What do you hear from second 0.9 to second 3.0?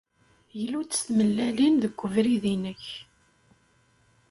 s tmellalin deg ubrid-nnek.